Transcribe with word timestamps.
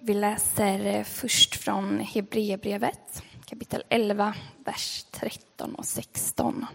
Vi 0.00 0.14
läser 0.14 0.86
eh, 0.86 1.04
först 1.04 1.54
från 1.54 2.00
Hebreerbrevet 2.00 3.22
kapitel 3.46 3.82
11, 3.88 4.34
vers 4.64 5.04
13 5.10 5.74
och 5.74 5.84
16. 5.84 6.66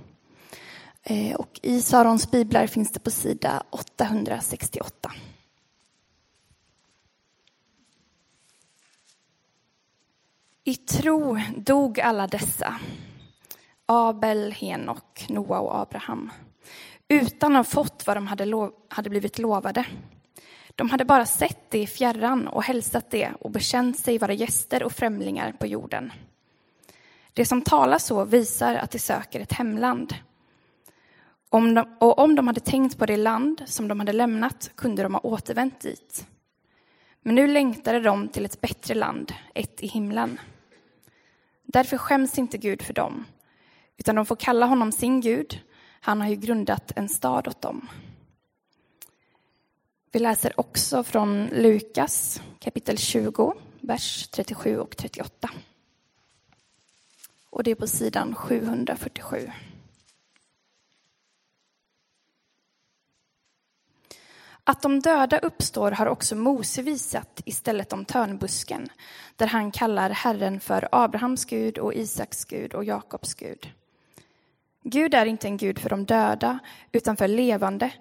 Eh, 1.03 1.35
och 1.35 1.59
I 1.61 1.81
Sarons 1.81 2.31
biblar 2.31 2.67
finns 2.67 2.91
det 2.91 2.99
på 2.99 3.11
sida 3.11 3.63
868. 3.69 5.11
I 10.63 10.75
tro 10.75 11.39
dog 11.57 11.99
alla 11.99 12.27
dessa, 12.27 12.79
Abel, 13.85 14.51
Henok, 14.51 15.25
Noa 15.29 15.59
och 15.59 15.79
Abraham, 15.79 16.31
utan 17.07 17.55
att 17.55 17.67
ha 17.67 17.83
fått 17.83 18.07
vad 18.07 18.17
de 18.17 18.27
hade, 18.27 18.45
lov, 18.45 18.73
hade 18.87 19.09
blivit 19.09 19.39
lovade. 19.39 19.85
De 20.75 20.89
hade 20.89 21.05
bara 21.05 21.25
sett 21.25 21.69
det 21.69 21.79
i 21.79 21.87
fjärran 21.87 22.47
och 22.47 22.63
hälsat 22.63 23.11
det 23.11 23.31
och 23.39 23.51
bekänt 23.51 23.99
sig 23.99 24.17
vara 24.17 24.33
gäster 24.33 24.83
och 24.83 24.91
främlingar 24.91 25.51
på 25.51 25.67
jorden. 25.67 26.11
Det 27.33 27.45
som 27.45 27.61
talar 27.61 27.97
så 27.97 28.25
visar 28.25 28.75
att 28.75 28.91
de 28.91 28.99
söker 28.99 29.39
ett 29.39 29.53
hemland. 29.53 30.15
Om 31.49 31.73
de, 31.73 31.97
och 31.99 32.19
om 32.19 32.35
de 32.35 32.47
hade 32.47 32.59
tänkt 32.59 32.97
på 32.97 33.05
det 33.05 33.17
land 33.17 33.63
som 33.65 33.87
de 33.87 33.99
hade 33.99 34.13
lämnat 34.13 34.71
kunde 34.75 35.03
de 35.03 35.13
ha 35.13 35.21
återvänt 35.21 35.79
dit. 35.79 36.27
Men 37.21 37.35
nu 37.35 37.47
längtade 37.47 37.99
de 37.99 38.27
till 38.27 38.45
ett 38.45 38.61
bättre 38.61 38.95
land, 38.95 39.33
ett 39.53 39.83
i 39.83 39.87
himlen. 39.87 40.39
Därför 41.63 41.97
skäms 41.97 42.37
inte 42.37 42.57
Gud 42.57 42.81
för 42.81 42.93
dem, 42.93 43.25
utan 43.97 44.15
de 44.15 44.25
får 44.25 44.35
kalla 44.35 44.65
honom 44.65 44.91
sin 44.91 45.21
Gud. 45.21 45.59
Han 45.99 46.21
har 46.21 46.27
ju 46.27 46.35
grundat 46.35 46.91
en 46.95 47.09
stad 47.09 47.47
åt 47.47 47.61
dem. 47.61 47.89
Vi 50.13 50.19
läser 50.19 50.59
också 50.59 51.03
från 51.03 51.47
Lukas 51.47 52.41
kapitel 52.59 52.97
20, 52.97 53.53
vers 53.81 54.27
37 54.27 54.77
och 54.79 54.97
38. 54.97 55.49
Och 57.49 57.63
det 57.63 57.71
är 57.71 57.75
på 57.75 57.87
sidan 57.87 58.35
747. 58.35 59.51
Att 64.63 64.81
de 64.81 64.99
döda 64.99 65.39
uppstår 65.39 65.91
har 65.91 66.05
också 66.05 66.35
Mose 66.35 66.81
visat 66.81 67.41
istället 67.45 67.93
om 67.93 68.05
törnbusken, 68.05 68.89
där 69.35 69.47
han 69.47 69.71
kallar 69.71 70.09
Herren 70.09 70.59
för 70.59 70.89
Abrahams 70.91 71.45
Gud 71.45 71.77
och 71.77 71.93
Isaks 71.93 72.45
Gud 72.45 72.73
och 72.73 72.83
Jakobs 72.83 73.33
Gud. 73.33 73.69
Gud 74.83 75.13
är 75.13 75.25
inte 75.25 75.47
en 75.47 75.57
Gud 75.57 75.79
för 75.79 75.89
de 75.89 76.05
döda, 76.05 76.59
utan 76.91 77.17
för 77.17 77.27
levande. 77.27 77.91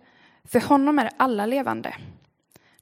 För 0.44 0.60
honom 0.60 0.98
är 0.98 1.10
alla 1.16 1.46
levande. 1.46 1.96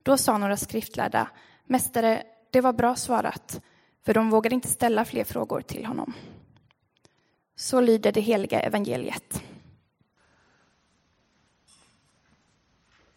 Då 0.02 0.18
sa 0.18 0.38
några 0.38 0.56
skriftlärda, 0.56 1.28
Mästare, 1.64 2.22
det 2.50 2.60
var 2.60 2.72
bra 2.72 2.96
svarat, 2.96 3.60
för 4.04 4.14
de 4.14 4.30
vågade 4.30 4.54
inte 4.54 4.68
ställa 4.68 5.04
fler 5.04 5.24
frågor 5.24 5.60
till 5.60 5.86
honom. 5.86 6.12
Så 7.56 7.80
lyder 7.80 8.12
det 8.12 8.20
heliga 8.20 8.60
evangeliet. 8.60 9.42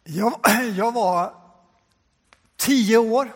Jag, 0.03 0.39
jag 0.75 0.91
var 0.91 1.35
tio 2.55 2.97
år 2.97 3.33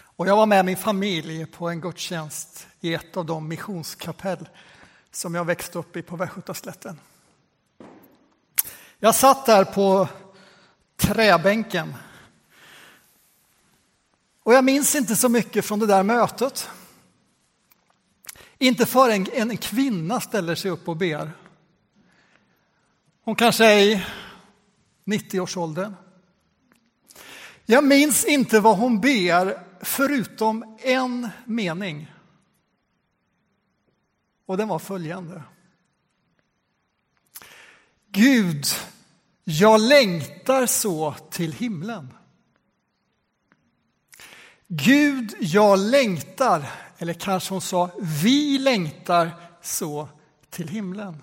och 0.00 0.28
jag 0.28 0.36
var 0.36 0.46
med 0.46 0.64
min 0.64 0.76
familj 0.76 1.46
på 1.46 1.68
en 1.68 1.80
gudstjänst 1.80 2.66
i 2.80 2.94
ett 2.94 3.16
av 3.16 3.26
de 3.26 3.48
missionskapell 3.48 4.48
som 5.10 5.34
jag 5.34 5.44
växte 5.44 5.78
upp 5.78 5.96
i 5.96 6.02
på 6.02 6.16
Västgötaslätten. 6.16 7.00
Jag 9.00 9.14
satt 9.14 9.46
där 9.46 9.64
på 9.64 10.08
träbänken 10.96 11.94
och 14.42 14.54
jag 14.54 14.64
minns 14.64 14.94
inte 14.94 15.16
så 15.16 15.28
mycket 15.28 15.64
från 15.64 15.78
det 15.78 15.86
där 15.86 16.02
mötet. 16.02 16.68
Inte 18.58 18.86
förrän 18.86 19.26
en 19.32 19.56
kvinna 19.56 20.20
ställer 20.20 20.54
sig 20.54 20.70
upp 20.70 20.88
och 20.88 20.96
ber. 20.96 21.32
Hon 23.22 23.34
kanske 23.34 23.64
är 23.64 23.78
i 23.78 24.04
90-årsåldern. 25.04 25.94
Jag 27.64 27.84
minns 27.84 28.24
inte 28.24 28.60
vad 28.60 28.76
hon 28.76 29.00
ber 29.00 29.66
förutom 29.80 30.76
en 30.78 31.28
mening. 31.44 32.12
Och 34.46 34.56
den 34.56 34.68
var 34.68 34.78
följande. 34.78 35.42
Gud, 38.12 38.66
jag 39.44 39.80
längtar 39.80 40.66
så 40.66 41.14
till 41.30 41.52
himlen. 41.52 42.12
Gud, 44.68 45.34
jag 45.40 45.78
längtar, 45.78 46.70
eller 46.98 47.14
kanske 47.14 47.54
hon 47.54 47.60
sa, 47.60 47.90
vi 47.98 48.58
längtar 48.58 49.30
så 49.62 50.08
till 50.50 50.68
himlen. 50.68 51.22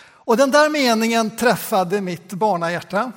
Och 0.00 0.36
den 0.36 0.50
där 0.50 0.70
meningen 0.70 1.36
träffade 1.36 2.00
mitt 2.00 2.32
barnahjärta. 2.32 3.12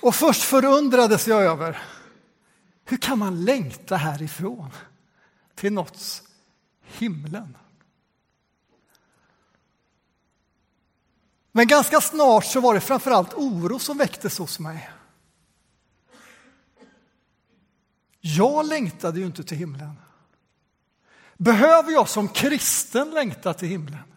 Och 0.00 0.14
först 0.14 0.42
förundrades 0.42 1.28
jag 1.28 1.42
över 1.42 1.82
hur 2.84 2.96
kan 2.96 3.18
man 3.18 3.44
längta 3.44 3.96
härifrån 3.96 4.70
till 5.54 5.72
något 5.72 6.22
himlen? 6.82 7.56
Men 11.52 11.66
ganska 11.66 12.00
snart 12.00 12.44
så 12.44 12.60
var 12.60 12.74
det 12.74 12.80
framförallt 12.80 13.34
oro 13.34 13.78
som 13.78 13.98
väcktes 13.98 14.38
hos 14.38 14.58
mig. 14.58 14.90
Jag 18.20 18.66
längtade 18.66 19.20
ju 19.20 19.26
inte 19.26 19.44
till 19.44 19.56
himlen. 19.56 19.94
Behöver 21.36 21.92
jag 21.92 22.08
som 22.08 22.28
kristen 22.28 23.10
längta 23.10 23.54
till 23.54 23.68
himlen? 23.68 24.12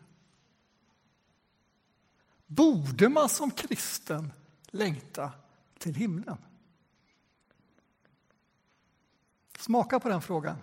Borde 2.46 3.10
man 3.10 3.30
som 3.30 3.52
kristen 3.52 4.34
längta 4.68 5.32
till 5.78 5.96
himlen? 5.96 6.38
Smaka 9.60 10.00
på 10.00 10.10
den 10.10 10.22
frågan. 10.22 10.58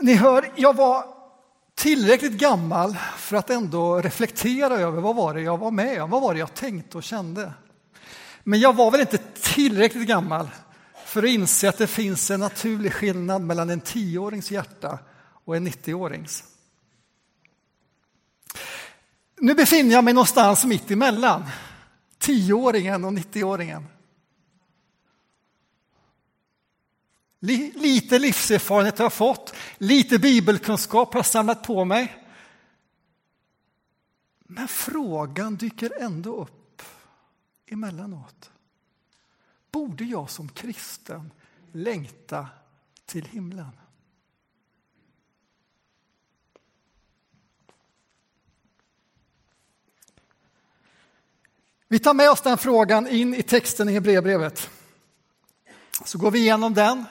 Ni 0.00 0.14
hör, 0.14 0.52
jag 0.56 0.76
var 0.76 1.21
tillräckligt 1.82 2.32
gammal 2.32 2.96
för 3.16 3.36
att 3.36 3.50
ändå 3.50 4.00
reflektera 4.00 4.74
över 4.74 5.00
vad 5.00 5.16
var 5.16 5.34
det 5.34 5.40
jag 5.40 5.58
var 5.58 5.70
med 5.70 6.02
om, 6.02 6.10
vad 6.10 6.22
var 6.22 6.34
det 6.34 6.40
jag 6.40 6.54
tänkte 6.54 6.96
och 6.96 7.02
kände. 7.02 7.52
Men 8.42 8.60
jag 8.60 8.76
var 8.76 8.90
väl 8.90 9.00
inte 9.00 9.18
tillräckligt 9.42 10.08
gammal 10.08 10.48
för 11.06 11.22
att 11.22 11.28
inse 11.28 11.68
att 11.68 11.78
det 11.78 11.86
finns 11.86 12.30
en 12.30 12.40
naturlig 12.40 12.92
skillnad 12.92 13.42
mellan 13.42 13.70
en 13.70 13.80
tioårings 13.80 14.50
hjärta 14.50 14.98
och 15.44 15.56
en 15.56 15.68
90-årings. 15.68 16.44
Nu 19.40 19.54
befinner 19.54 19.92
jag 19.92 20.04
mig 20.04 20.14
någonstans 20.14 20.64
mitt 20.64 20.90
emellan 20.90 21.44
tioåringen 22.18 23.04
och 23.04 23.12
90-åringen. 23.12 23.84
Lite 27.44 28.18
livserfarenhet 28.18 28.98
har 28.98 29.04
jag 29.04 29.12
fått, 29.12 29.54
lite 29.78 30.18
bibelkunskap 30.18 31.12
har 31.12 31.18
jag 31.18 31.26
samlat 31.26 31.62
på 31.62 31.84
mig. 31.84 32.24
Men 34.38 34.68
frågan 34.68 35.56
dyker 35.56 36.02
ändå 36.02 36.36
upp 36.36 36.82
emellanåt. 37.66 38.50
Borde 39.70 40.04
jag 40.04 40.30
som 40.30 40.48
kristen 40.48 41.32
längta 41.72 42.46
till 43.06 43.24
himlen? 43.24 43.70
Vi 51.88 51.98
tar 51.98 52.14
med 52.14 52.30
oss 52.30 52.40
den 52.40 52.58
frågan 52.58 53.08
in 53.08 53.34
i 53.34 53.42
texten 53.42 53.88
i 53.88 53.92
Hebreerbrevet. 53.92 54.70
Så 56.04 56.18
går 56.18 56.30
vi 56.30 56.38
igenom 56.38 56.74
den 56.74 57.04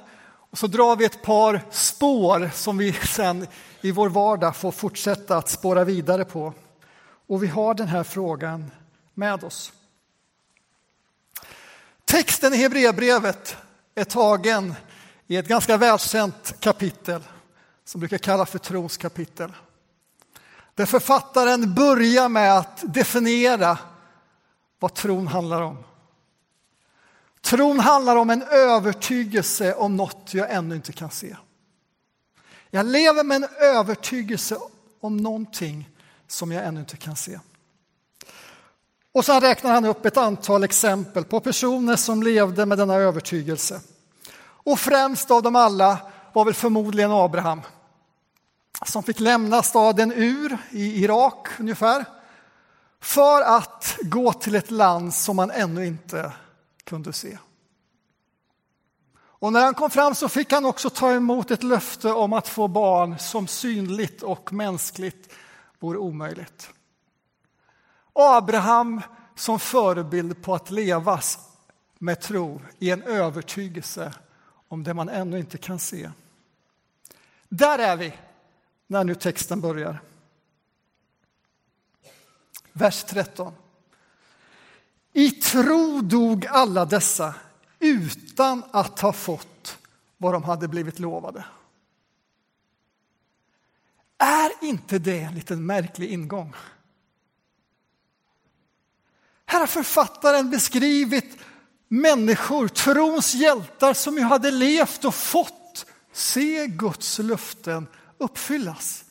och 0.52 0.58
så 0.58 0.68
drar 0.68 0.96
vi 0.96 1.06
ett 1.06 1.22
par 1.22 1.62
spår 1.72 2.50
som 2.54 2.78
vi 2.78 2.94
sen 2.94 3.48
i 3.82 3.92
vår 3.92 4.10
vardag 4.10 4.56
får 4.56 4.72
fortsätta 4.72 5.38
att 5.38 5.50
spåra 5.50 5.84
vidare 5.84 6.26
på. 6.26 6.54
Och 7.28 7.44
vi 7.44 7.48
har 7.48 7.74
den 7.74 7.88
här 7.88 8.04
frågan 8.04 8.72
med 9.14 9.44
oss. 9.44 9.74
Texten 12.06 12.54
i 12.54 12.58
Hebreerbrevet 12.58 13.56
är 13.96 14.04
tagen 14.04 14.74
i 15.28 15.38
ett 15.38 15.48
ganska 15.48 15.78
välkänt 15.78 16.56
kapitel 16.60 17.22
som 17.86 18.00
brukar 18.00 18.18
kallas 18.18 18.50
för 18.50 18.60
trons 18.60 18.98
kapitel. 18.98 19.52
Där 20.76 20.86
författaren 20.86 21.74
börjar 21.74 22.30
med 22.30 22.58
att 22.58 22.84
definiera 22.94 23.78
vad 24.80 24.94
tron 24.94 25.28
handlar 25.28 25.62
om. 25.62 25.84
Tron 27.42 27.80
handlar 27.80 28.16
om 28.16 28.30
en 28.30 28.44
övertygelse 28.44 29.74
om 29.74 29.98
något 29.98 30.34
jag 30.34 30.52
ännu 30.52 30.76
inte 30.76 30.94
kan 30.94 31.12
se. 31.12 31.36
Jag 32.70 32.86
lever 32.86 33.24
med 33.24 33.36
en 33.36 33.50
övertygelse 33.60 34.58
om 35.02 35.18
någonting 35.18 35.90
som 36.28 36.52
jag 36.52 36.66
ännu 36.66 36.80
inte 36.80 36.98
kan 36.98 37.16
se. 37.16 37.40
Och 39.14 39.26
sen 39.26 39.42
räknar 39.42 39.72
han 39.72 39.86
upp 39.86 40.06
ett 40.06 40.18
antal 40.18 40.64
exempel 40.64 41.24
på 41.24 41.40
personer 41.40 41.96
som 41.96 42.24
levde 42.24 42.66
med 42.66 42.78
denna 42.78 42.96
övertygelse. 42.96 43.82
Och 44.42 44.80
främst 44.80 45.32
av 45.32 45.44
dem 45.44 45.56
alla 45.56 45.98
var 46.34 46.46
väl 46.46 46.54
förmodligen 46.54 47.12
Abraham 47.12 47.62
som 48.86 49.04
fick 49.04 49.20
lämna 49.20 49.64
staden 49.64 50.12
Ur 50.12 50.58
i 50.70 51.04
Irak 51.04 51.48
ungefär 51.60 52.06
för 53.02 53.42
att 53.42 53.98
gå 54.02 54.34
till 54.34 54.56
ett 54.56 54.72
land 54.72 55.14
som 55.14 55.40
han 55.40 55.52
ännu 55.52 55.86
inte 55.86 56.32
kunde 56.92 57.14
se. 57.14 57.38
Och 59.16 59.54
när 59.54 59.64
han 59.64 59.74
kom 59.74 59.90
fram 59.90 60.16
så 60.16 60.30
fick 60.30 60.52
han 60.52 60.66
också 60.66 60.90
ta 60.90 61.14
emot 61.14 61.52
ett 61.52 61.64
löfte 61.64 62.12
om 62.12 62.34
att 62.34 62.48
få 62.48 62.68
barn 62.68 63.20
som 63.20 63.48
synligt 63.48 64.24
och 64.24 64.54
mänskligt 64.54 65.34
vore 65.80 65.98
omöjligt. 65.98 66.70
Abraham 68.14 69.02
som 69.36 69.60
förebild 69.60 70.44
på 70.44 70.56
att 70.56 70.72
levas 70.72 71.40
med 71.98 72.22
tro 72.22 72.62
i 72.80 72.92
en 72.92 73.04
övertygelse 73.04 74.14
om 74.68 74.84
det 74.84 74.94
man 74.94 75.10
ännu 75.10 75.40
inte 75.40 75.58
kan 75.58 75.80
se. 75.80 76.12
Där 77.50 77.80
är 77.80 77.98
vi 77.98 78.14
när 78.88 79.04
nu 79.04 79.16
texten 79.16 79.62
börjar. 79.62 80.02
Vers 82.74 83.04
13. 83.04 83.54
I 85.14 85.32
tro 85.32 86.02
dog 86.02 86.46
alla 86.46 86.86
dessa 86.86 87.36
utan 87.80 88.64
att 88.72 89.00
ha 89.00 89.14
fått 89.14 89.78
vad 90.18 90.34
de 90.34 90.44
hade 90.44 90.68
blivit 90.68 91.00
lovade. 91.00 91.46
Är 94.18 94.52
inte 94.62 95.00
det 95.00 95.20
en 95.20 95.36
liten 95.36 95.66
märklig 95.66 96.12
ingång? 96.12 96.54
Här 99.46 99.60
har 99.60 99.68
författaren 99.68 100.50
beskrivit 100.50 101.38
människor, 101.88 102.68
trons 102.68 103.34
hjältar 103.34 103.94
som 103.94 104.18
ju 104.18 104.24
hade 104.24 104.52
levt 104.52 105.06
och 105.06 105.16
fått 105.16 105.86
se 106.12 106.68
Guds 106.68 107.20
löften 107.20 107.88
uppfyllas. 108.18 109.06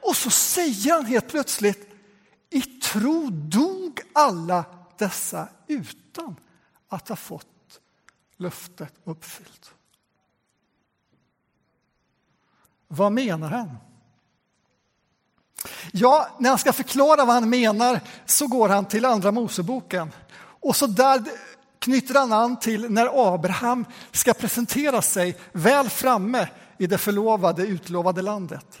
Och 0.00 0.16
så 0.16 0.30
säger 0.30 0.92
han 0.92 1.06
helt 1.06 1.28
plötsligt, 1.28 1.91
i 2.52 2.62
tro 2.62 3.30
dog 3.30 4.00
alla 4.12 4.64
dessa 4.98 5.48
utan 5.66 6.36
att 6.88 7.08
ha 7.08 7.16
fått 7.16 7.80
löftet 8.36 8.94
uppfyllt. 9.04 9.74
Vad 12.88 13.12
menar 13.12 13.50
han? 13.50 13.76
Ja, 15.92 16.28
när 16.38 16.48
han 16.48 16.58
ska 16.58 16.72
förklara 16.72 17.24
vad 17.24 17.34
han 17.34 17.50
menar 17.50 18.00
så 18.26 18.46
går 18.46 18.68
han 18.68 18.84
till 18.84 19.04
Andra 19.04 19.32
Moseboken. 19.32 20.10
Och 20.38 20.76
så 20.76 20.86
där 20.86 21.24
knyter 21.78 22.14
han 22.14 22.32
an 22.32 22.58
till 22.58 22.90
när 22.90 23.34
Abraham 23.34 23.84
ska 24.12 24.34
presentera 24.34 25.02
sig 25.02 25.38
väl 25.52 25.90
framme 25.90 26.48
i 26.78 26.86
det 26.86 26.98
förlovade, 26.98 27.66
utlovade 27.66 28.22
landet. 28.22 28.78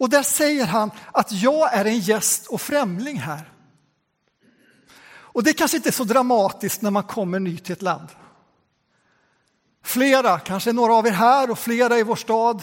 Och 0.00 0.08
där 0.08 0.22
säger 0.22 0.66
han 0.66 0.90
att 1.12 1.32
jag 1.32 1.74
är 1.74 1.84
en 1.84 1.98
gäst 1.98 2.46
och 2.46 2.60
främling 2.60 3.18
här. 3.18 3.52
Och 5.10 5.42
det 5.42 5.52
kanske 5.52 5.76
inte 5.76 5.88
är 5.88 5.92
så 5.92 6.04
dramatiskt 6.04 6.82
när 6.82 6.90
man 6.90 7.02
kommer 7.02 7.40
ny 7.40 7.58
till 7.58 7.72
ett 7.72 7.82
land. 7.82 8.08
Flera, 9.84 10.38
kanske 10.38 10.72
några 10.72 10.94
av 10.94 11.06
er 11.06 11.10
här 11.10 11.50
och 11.50 11.58
flera 11.58 11.98
i 11.98 12.02
vår 12.02 12.16
stad 12.16 12.62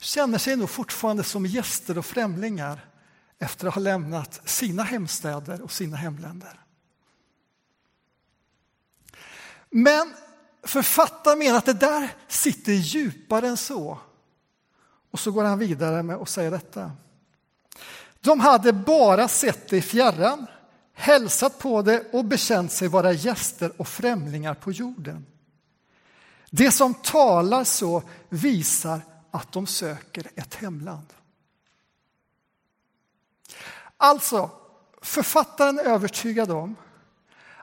känner 0.00 0.38
sig 0.38 0.56
nog 0.56 0.70
fortfarande 0.70 1.24
som 1.24 1.46
gäster 1.46 1.98
och 1.98 2.06
främlingar 2.06 2.84
efter 3.38 3.68
att 3.68 3.74
ha 3.74 3.82
lämnat 3.82 4.40
sina 4.44 4.82
hemstäder 4.82 5.62
och 5.62 5.72
sina 5.72 5.96
hemländer. 5.96 6.60
Men 9.70 10.14
författaren 10.62 11.38
menar 11.38 11.58
att 11.58 11.66
det 11.66 11.72
där 11.72 12.08
sitter 12.28 12.72
djupare 12.72 13.48
än 13.48 13.56
så. 13.56 13.98
Och 15.10 15.20
så 15.20 15.30
går 15.30 15.44
han 15.44 15.58
vidare 15.58 16.02
med 16.02 16.16
att 16.16 16.28
säga 16.28 16.50
detta. 16.50 16.92
De 18.20 18.40
hade 18.40 18.72
bara 18.72 19.28
sett 19.28 19.68
det 19.68 19.76
i 19.76 19.82
fjärran, 19.82 20.46
hälsat 20.94 21.58
på 21.58 21.82
det 21.82 22.12
och 22.12 22.24
bekänt 22.24 22.72
sig 22.72 22.88
vara 22.88 23.12
gäster 23.12 23.72
och 23.76 23.88
främlingar 23.88 24.54
på 24.54 24.72
jorden. 24.72 25.26
Det 26.50 26.70
som 26.70 26.94
talar 26.94 27.64
så 27.64 28.02
visar 28.28 29.00
att 29.30 29.52
de 29.52 29.66
söker 29.66 30.30
ett 30.34 30.54
hemland. 30.54 31.06
Alltså, 33.96 34.50
författaren 35.02 35.78
är 35.78 35.84
övertygad 35.84 36.50
om 36.50 36.76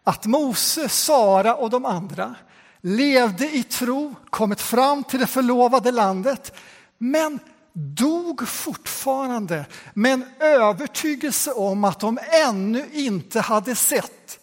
att 0.03 0.25
Mose, 0.25 0.89
Sara 0.89 1.55
och 1.55 1.69
de 1.69 1.85
andra 1.85 2.35
levde 2.81 3.55
i 3.55 3.63
tro, 3.63 4.15
kommit 4.29 4.61
fram 4.61 5.03
till 5.03 5.19
det 5.19 5.27
förlovade 5.27 5.91
landet 5.91 6.53
men 6.97 7.39
dog 7.73 8.47
fortfarande 8.47 9.65
med 9.94 10.13
en 10.13 10.25
övertygelse 10.39 11.51
om 11.51 11.83
att 11.83 11.99
de 11.99 12.19
ännu 12.47 12.89
inte 12.91 13.39
hade 13.39 13.75
sett 13.75 14.39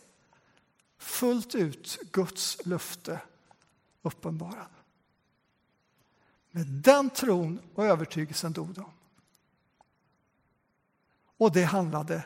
fullt 0.99 1.55
ut 1.55 1.99
Guds 2.13 2.67
löfte 2.67 3.21
uppenbarat. 4.03 4.71
Med 6.51 6.67
den 6.67 7.11
tron 7.11 7.61
och 7.75 7.85
övertygelsen 7.85 8.53
dog 8.53 8.75
de. 8.75 8.85
Och 11.37 11.53
det 11.53 11.65
handlade 11.65 12.25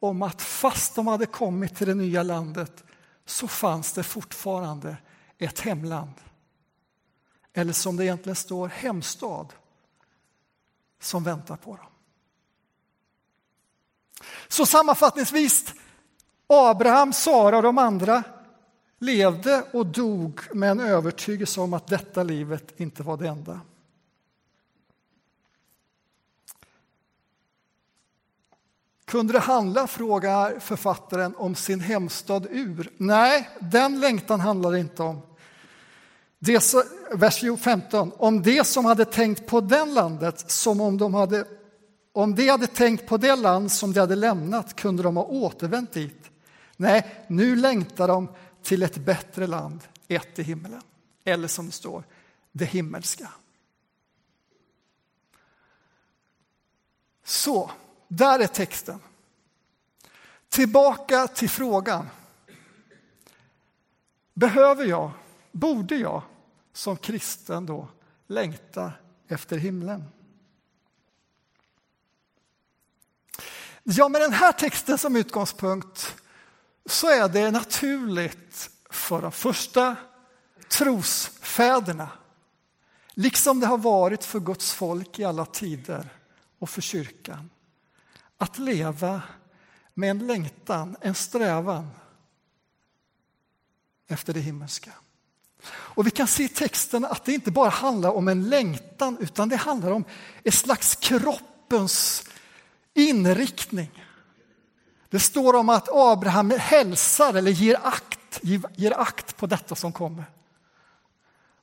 om 0.00 0.22
att 0.22 0.42
fast 0.42 0.94
de 0.94 1.06
hade 1.06 1.26
kommit 1.26 1.76
till 1.76 1.86
det 1.86 1.94
nya 1.94 2.22
landet 2.22 2.84
så 3.26 3.48
fanns 3.48 3.92
det 3.92 4.02
fortfarande 4.02 4.96
ett 5.38 5.60
hemland. 5.60 6.12
Eller 7.52 7.72
som 7.72 7.96
det 7.96 8.04
egentligen 8.04 8.36
står, 8.36 8.68
hemstad 8.68 9.52
som 11.04 11.24
väntar 11.24 11.56
på 11.56 11.76
dem. 11.76 11.86
Så 14.48 14.66
sammanfattningsvis, 14.66 15.74
Abraham, 16.46 17.12
Sara 17.12 17.56
och 17.56 17.62
de 17.62 17.78
andra 17.78 18.22
levde 18.98 19.64
och 19.72 19.86
dog 19.86 20.40
med 20.52 20.70
en 20.70 20.80
övertygelse 20.80 21.60
om 21.60 21.74
att 21.74 21.86
detta 21.86 22.22
livet 22.22 22.80
inte 22.80 23.02
var 23.02 23.16
det 23.16 23.28
enda. 23.28 23.60
Kunde 29.04 29.32
det 29.32 29.38
handla, 29.38 29.86
frågar 29.86 30.58
författaren, 30.58 31.36
om 31.36 31.54
sin 31.54 31.80
hemstad 31.80 32.46
Ur? 32.50 32.92
Nej, 32.96 33.50
den 33.60 34.00
längtan 34.00 34.40
handlar 34.40 34.72
det 34.72 34.80
inte 34.80 35.02
om. 35.02 35.22
Det, 36.44 36.74
vers 37.12 37.44
15. 37.60 38.12
Om 38.16 38.42
det 38.42 38.64
som 38.64 38.84
hade 38.84 39.04
tänkt 39.04 39.46
på 39.46 39.60
den 39.60 39.94
landet 39.94 40.50
som 40.50 40.80
om 40.80 40.98
de 40.98 41.14
hade 41.14 41.46
om 42.12 42.34
de 42.34 42.48
hade 42.48 42.66
tänkt 42.66 43.06
på 43.06 43.16
det 43.16 43.36
land 43.36 43.72
som 43.72 43.92
de 43.92 44.00
hade 44.00 44.14
lämnat 44.14 44.76
kunde 44.76 45.02
de 45.02 45.16
ha 45.16 45.24
återvänt 45.24 45.92
dit. 45.92 46.30
Nej, 46.76 47.24
nu 47.28 47.56
längtar 47.56 48.08
de 48.08 48.28
till 48.62 48.82
ett 48.82 48.96
bättre 48.96 49.46
land, 49.46 49.80
ett 50.08 50.38
i 50.38 50.42
himmelen. 50.42 50.82
Eller 51.24 51.48
som 51.48 51.66
det 51.66 51.72
står, 51.72 52.04
det 52.52 52.64
himmelska. 52.64 53.28
Så, 57.24 57.70
där 58.08 58.40
är 58.40 58.46
texten. 58.46 59.00
Tillbaka 60.48 61.26
till 61.26 61.50
frågan. 61.50 62.08
Behöver 64.34 64.84
jag, 64.84 65.10
borde 65.52 65.96
jag 65.96 66.22
som 66.74 66.96
kristen 66.96 67.66
då 67.66 67.88
längta 68.26 68.92
efter 69.28 69.56
himlen? 69.56 70.04
Ja, 73.82 74.08
med 74.08 74.20
den 74.20 74.32
här 74.32 74.52
texten 74.52 74.98
som 74.98 75.16
utgångspunkt 75.16 76.14
så 76.86 77.06
är 77.06 77.28
det 77.28 77.50
naturligt 77.50 78.70
för 78.90 79.22
de 79.22 79.32
första 79.32 79.96
trosfäderna 80.68 82.08
liksom 83.14 83.60
det 83.60 83.66
har 83.66 83.78
varit 83.78 84.24
för 84.24 84.40
Guds 84.40 84.72
folk 84.72 85.18
i 85.18 85.24
alla 85.24 85.46
tider 85.46 86.08
och 86.58 86.70
för 86.70 86.80
kyrkan 86.80 87.50
att 88.38 88.58
leva 88.58 89.22
med 89.94 90.10
en 90.10 90.26
längtan, 90.26 90.96
en 91.00 91.14
strävan 91.14 91.90
efter 94.06 94.34
det 94.34 94.40
himmelska. 94.40 94.92
Och 95.66 96.06
vi 96.06 96.10
kan 96.10 96.26
se 96.26 96.42
i 96.42 96.48
texten 96.48 97.04
att 97.04 97.24
det 97.24 97.32
inte 97.32 97.50
bara 97.50 97.70
handlar 97.70 98.10
om 98.10 98.28
en 98.28 98.48
längtan 98.48 99.16
utan 99.20 99.48
det 99.48 99.56
handlar 99.56 99.90
om 99.90 100.04
ett 100.44 100.54
slags 100.54 100.94
kroppens 100.94 102.24
inriktning. 102.94 104.04
Det 105.08 105.20
står 105.20 105.56
om 105.56 105.68
att 105.68 105.88
Abraham 105.92 106.50
hälsar 106.50 107.34
eller 107.34 107.50
ger 107.50 107.86
akt, 107.86 108.40
ger 108.76 109.00
akt 109.00 109.36
på 109.36 109.46
detta 109.46 109.74
som 109.74 109.92
kommer. 109.92 110.24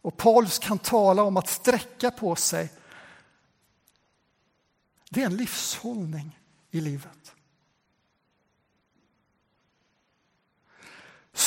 Och 0.02 0.18
Paulus 0.18 0.60
kan 0.60 0.78
tala 0.80 1.24
om 1.24 1.38
att 1.38 1.50
sträcka 1.50 2.12
på 2.12 2.36
sig. 2.36 2.70
Det 5.10 5.22
är 5.22 5.26
en 5.26 5.38
livshållning 5.38 6.40
i 6.72 6.82
livet. 6.82 7.36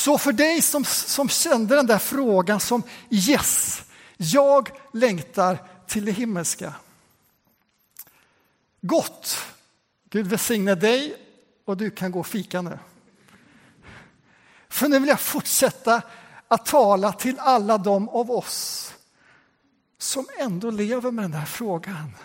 Så 0.05 0.19
för 0.19 0.33
dig 0.33 0.63
som, 0.63 0.85
som 0.85 1.29
kände 1.29 1.77
den 1.77 1.87
där 1.87 1.99
frågan 1.99 2.61
som 2.61 2.83
yes, 3.11 3.83
jag 4.17 4.71
längtar 4.93 5.59
till 5.87 6.05
det 6.05 6.13
himmelska. 6.13 6.75
Gott! 8.81 9.39
Gud 10.11 10.27
välsigne 10.27 10.75
dig 10.75 11.17
och 11.65 11.77
du 11.77 11.91
kan 11.91 12.13
gå 12.13 12.21
och 12.21 12.27
fika 12.27 12.63
nu. 12.63 12.79
För 14.69 14.89
nu 14.89 14.99
vill 14.99 15.09
jag 15.09 15.21
fortsätta 15.21 16.03
att 16.49 16.67
tala 16.67 17.13
till 17.13 17.39
alla 17.39 17.79
de 17.79 18.09
av 18.09 18.31
oss 18.31 18.93
som 19.99 20.27
ändå 20.39 20.71
lever 20.71 21.11
med 21.11 21.25
den 21.25 21.35
här 21.35 21.47
frågan. 21.47 22.17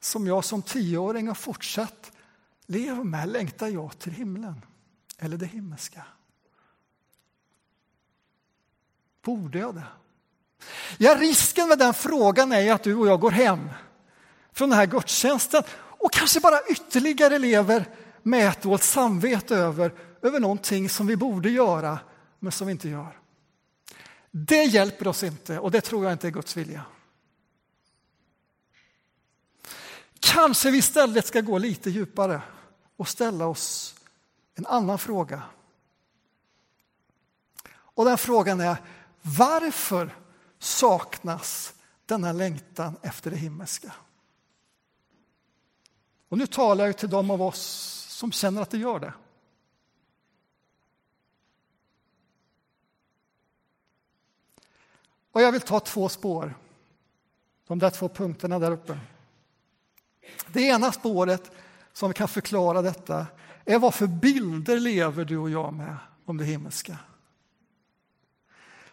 Som 0.00 0.26
jag 0.26 0.44
som 0.44 0.62
tioåring 0.62 1.28
har 1.28 1.34
fortsatt 1.34 2.12
leva 2.66 3.04
med. 3.04 3.28
Längtar 3.28 3.68
jag 3.68 3.98
till 3.98 4.12
himlen 4.12 4.60
eller 5.18 5.36
det 5.36 5.46
himmelska? 5.46 6.06
Borde 9.22 9.58
jag 9.58 9.74
det? 9.74 9.86
Ja, 10.98 11.14
risken 11.14 11.68
med 11.68 11.78
den 11.78 11.94
frågan 11.94 12.52
är 12.52 12.72
att 12.72 12.82
du 12.82 12.94
och 12.94 13.06
jag 13.06 13.20
går 13.20 13.30
hem 13.30 13.68
från 14.52 14.68
den 14.68 14.78
här 14.78 14.86
gudstjänsten 14.86 15.62
och 15.72 16.12
kanske 16.12 16.40
bara 16.40 16.60
ytterligare 16.70 17.38
lever 17.38 17.88
med 18.22 18.48
ett 18.48 18.62
dåligt 18.62 18.82
samvete 18.82 19.56
över, 19.56 19.94
över 20.22 20.40
någonting 20.40 20.88
som 20.88 21.06
vi 21.06 21.16
borde 21.16 21.50
göra 21.50 21.98
men 22.38 22.52
som 22.52 22.66
vi 22.66 22.70
inte 22.70 22.88
gör. 22.88 23.20
Det 24.30 24.64
hjälper 24.64 25.08
oss 25.08 25.22
inte 25.22 25.58
och 25.58 25.70
det 25.70 25.80
tror 25.80 26.04
jag 26.04 26.12
inte 26.12 26.26
är 26.26 26.30
Guds 26.30 26.56
vilja. 26.56 26.84
Kanske 30.20 30.70
vi 30.70 30.78
istället 30.78 31.26
ska 31.26 31.40
gå 31.40 31.58
lite 31.58 31.90
djupare 31.90 32.42
och 32.96 33.08
ställa 33.08 33.46
oss 33.46 33.94
en 34.54 34.66
annan 34.66 34.98
fråga. 34.98 35.42
Och 37.68 38.04
den 38.04 38.18
frågan 38.18 38.60
är 38.60 38.76
varför 39.22 40.16
saknas 40.58 41.74
denna 42.06 42.32
längtan 42.32 42.96
efter 43.02 43.30
det 43.30 43.36
himmelska? 43.36 43.92
Och 46.28 46.38
nu 46.38 46.46
talar 46.46 46.86
jag 46.86 46.98
till 46.98 47.10
de 47.10 47.30
av 47.30 47.42
oss 47.42 47.60
som 48.08 48.32
känner 48.32 48.62
att 48.62 48.70
det 48.70 48.78
gör 48.78 49.00
det. 49.00 49.12
Och 55.32 55.42
jag 55.42 55.52
vill 55.52 55.60
ta 55.60 55.80
två 55.80 56.08
spår, 56.08 56.54
de 57.66 57.78
där 57.78 57.90
två 57.90 58.08
punkterna 58.08 58.58
där 58.58 58.70
uppe. 58.70 58.98
Det 60.46 60.62
ena 60.62 60.92
spåret 60.92 61.50
som 61.92 62.12
kan 62.12 62.28
förklara 62.28 62.82
detta 62.82 63.26
är 63.64 63.78
vad 63.78 63.94
för 63.94 64.06
bilder 64.06 64.80
lever 64.80 65.24
du 65.24 65.38
och 65.38 65.50
jag 65.50 65.74
med 65.74 65.96
om 66.24 66.36
det 66.36 66.44
himmelska. 66.44 66.98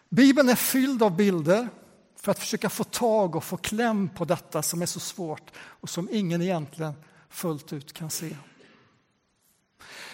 Bibeln 0.09 0.49
är 0.49 0.55
fylld 0.55 1.03
av 1.03 1.15
bilder 1.15 1.69
för 2.15 2.31
att 2.31 2.39
försöka 2.39 2.69
få 2.69 2.83
tag 2.83 3.35
och 3.35 3.43
få 3.43 3.57
kläm 3.57 4.09
på 4.09 4.25
detta 4.25 4.61
som 4.61 4.81
är 4.81 4.85
så 4.85 4.99
svårt 4.99 5.51
och 5.57 5.89
som 5.89 6.07
ingen 6.11 6.41
egentligen 6.41 6.93
fullt 7.29 7.73
ut 7.73 7.93
kan 7.93 8.09
se. 8.09 8.37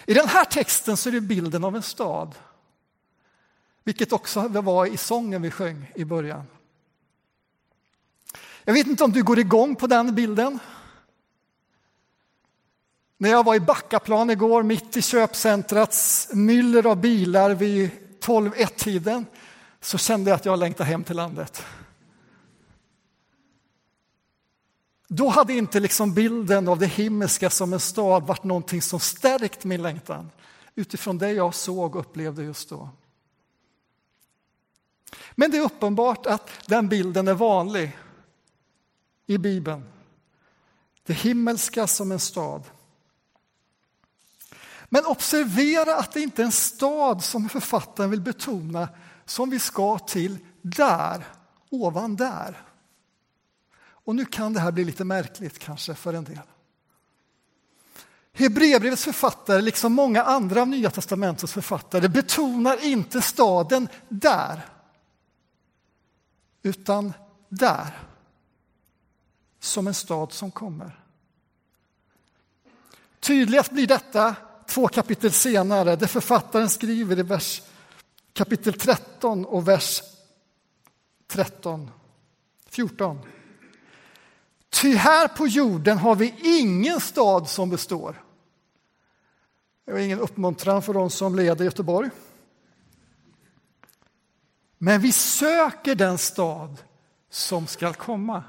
I 0.06 0.14
den 0.14 0.28
här 0.28 0.44
texten 0.44 0.96
så 0.96 1.08
är 1.08 1.12
det 1.12 1.20
bilden 1.20 1.64
av 1.64 1.76
en 1.76 1.82
stad 1.82 2.34
vilket 3.84 4.12
också 4.12 4.48
var 4.48 4.86
i 4.86 4.96
sången 4.96 5.42
vi 5.42 5.50
sjöng 5.50 5.92
i 5.94 6.04
början. 6.04 6.44
Jag 8.64 8.74
vet 8.74 8.86
inte 8.86 9.04
om 9.04 9.12
du 9.12 9.22
går 9.22 9.38
igång 9.38 9.76
på 9.76 9.86
den 9.86 10.14
bilden. 10.14 10.58
När 13.20 13.30
jag 13.30 13.44
var 13.44 13.54
i 13.54 13.60
Backaplan 13.60 14.30
igår, 14.30 14.62
mitt 14.62 14.96
i 14.96 15.02
köpcentrats 15.02 16.28
myller 16.32 16.86
av 16.86 17.00
bilar 17.00 17.54
vid 17.54 17.90
12-1-tiden, 18.20 19.26
så 19.80 19.98
kände 19.98 20.30
jag 20.30 20.36
att 20.36 20.44
jag 20.44 20.58
längtade 20.58 20.90
hem 20.90 21.04
till 21.04 21.16
landet. 21.16 21.64
Då 25.08 25.28
hade 25.28 25.52
inte 25.52 25.80
liksom 25.80 26.14
bilden 26.14 26.68
av 26.68 26.78
det 26.78 26.86
himmelska 26.86 27.50
som 27.50 27.72
en 27.72 27.80
stad 27.80 28.26
varit 28.26 28.44
någonting 28.44 28.82
som 28.82 29.00
stärkt 29.00 29.64
min 29.64 29.82
längtan 29.82 30.30
utifrån 30.74 31.18
det 31.18 31.32
jag 31.32 31.54
såg 31.54 31.96
och 31.96 32.00
upplevde 32.00 32.42
just 32.42 32.68
då. 32.68 32.88
Men 35.32 35.50
det 35.50 35.56
är 35.58 35.62
uppenbart 35.62 36.26
att 36.26 36.50
den 36.66 36.88
bilden 36.88 37.28
är 37.28 37.34
vanlig 37.34 37.98
i 39.26 39.38
Bibeln. 39.38 39.84
Det 41.02 41.12
himmelska 41.12 41.86
som 41.86 42.12
en 42.12 42.20
stad. 42.20 42.62
Men 44.88 45.06
observera 45.06 45.96
att 45.96 46.12
det 46.12 46.20
inte 46.20 46.42
är 46.42 46.46
en 46.46 46.52
stad 46.52 47.24
som 47.24 47.48
författaren 47.48 48.10
vill 48.10 48.20
betona 48.20 48.88
som 49.24 49.50
vi 49.50 49.58
ska 49.58 49.98
till 49.98 50.38
där, 50.62 51.24
ovan 51.70 52.16
där. 52.16 52.62
Och 53.80 54.16
nu 54.16 54.24
kan 54.24 54.52
det 54.52 54.60
här 54.60 54.72
bli 54.72 54.84
lite 54.84 55.04
märkligt 55.04 55.58
kanske 55.58 55.94
för 55.94 56.14
en 56.14 56.24
del. 56.24 56.40
Hebreerbrevets 58.32 59.04
författare, 59.04 59.60
liksom 59.60 59.92
många 59.92 60.22
andra 60.22 60.60
av 60.62 60.68
Nya 60.68 60.90
testamentets 60.90 61.52
författare, 61.52 62.08
betonar 62.08 62.84
inte 62.84 63.22
staden 63.22 63.88
där 64.08 64.66
utan 66.62 67.12
där, 67.48 67.98
som 69.60 69.86
en 69.86 69.94
stad 69.94 70.32
som 70.32 70.50
kommer. 70.50 71.00
Tydligast 73.20 73.70
blir 73.70 73.86
detta 73.86 74.36
två 74.68 74.88
kapitel 74.88 75.32
senare, 75.32 75.96
där 75.96 76.06
författaren 76.06 76.68
skriver 76.68 77.18
i 77.18 77.22
vers 77.22 77.62
kapitel 78.32 78.72
13 78.72 79.44
och 79.44 79.68
vers 79.68 80.02
13, 81.26 81.90
14. 82.66 83.18
Ty 84.70 84.94
här 84.94 85.28
på 85.28 85.46
jorden 85.46 85.98
har 85.98 86.16
vi 86.16 86.34
ingen 86.42 87.00
stad 87.00 87.48
som 87.48 87.70
består. 87.70 88.24
Det 89.84 89.92
var 89.92 89.98
ingen 89.98 90.20
uppmuntran 90.20 90.82
för 90.82 90.94
de 90.94 91.10
som 91.10 91.34
leder 91.34 91.64
Göteborg. 91.64 92.10
Men 94.78 95.00
vi 95.00 95.12
söker 95.12 95.94
den 95.94 96.18
stad 96.18 96.82
som 97.30 97.66
skall 97.66 97.94
komma. 97.94 98.44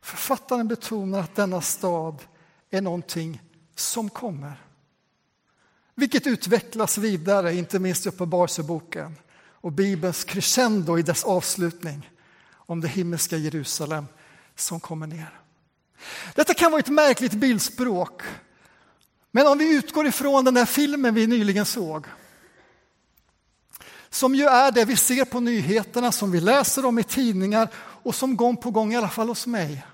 Författaren 0.00 0.68
betonar 0.68 1.20
att 1.20 1.34
denna 1.34 1.60
stad 1.60 2.22
är 2.70 2.80
någonting 2.80 3.40
som 3.74 4.10
kommer. 4.10 4.62
Vilket 5.94 6.26
utvecklas 6.26 6.98
vidare, 6.98 7.54
inte 7.54 7.78
minst 7.78 8.06
i 8.06 8.08
Uppenbarelseboken 8.08 9.16
och 9.50 9.72
Bibelns 9.72 10.24
crescendo 10.24 10.98
i 10.98 11.02
dess 11.02 11.24
avslutning 11.24 12.10
om 12.52 12.80
det 12.80 12.88
himmelska 12.88 13.36
Jerusalem 13.36 14.06
som 14.56 14.80
kommer 14.80 15.06
ner. 15.06 15.40
Detta 16.34 16.54
kan 16.54 16.70
vara 16.70 16.80
ett 16.80 16.88
märkligt 16.88 17.32
bildspråk, 17.32 18.22
men 19.30 19.46
om 19.46 19.58
vi 19.58 19.76
utgår 19.76 20.06
ifrån 20.06 20.44
den 20.44 20.54
där 20.54 20.66
filmen 20.66 21.14
vi 21.14 21.26
nyligen 21.26 21.66
såg 21.66 22.06
som 24.14 24.34
ju 24.34 24.44
är 24.44 24.72
det 24.72 24.84
vi 24.84 24.96
ser 24.96 25.24
på 25.24 25.40
nyheterna, 25.40 26.12
som 26.12 26.30
vi 26.30 26.40
läser 26.40 26.84
om 26.84 26.98
i 26.98 27.04
tidningar 27.04 27.68
och 27.76 28.14
som 28.14 28.36
gång 28.36 28.56
på 28.56 28.70
gång, 28.70 28.92
i 28.92 28.96
alla 28.96 29.08
fall 29.08 29.28
hos 29.28 29.46
mig, 29.46 29.86